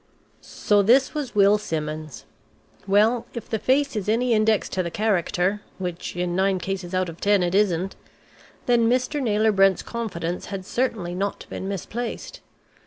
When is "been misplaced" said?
11.51-12.41